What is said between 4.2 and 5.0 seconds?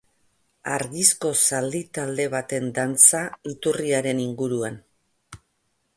inguruan.